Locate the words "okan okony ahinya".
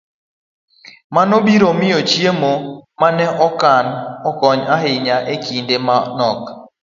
3.47-5.17